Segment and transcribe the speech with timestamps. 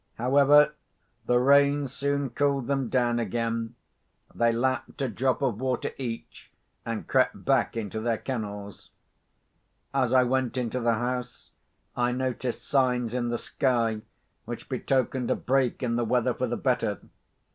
[0.17, 0.73] However,
[1.27, 3.75] the rain soon cooled them down again:
[4.33, 6.51] they lapped a drop of water each,
[6.83, 8.89] and crept back into their kennels.
[9.93, 11.51] As I went into the house,
[11.95, 14.01] I noticed signs in the sky
[14.45, 16.99] which betokened a break in the weather for the better.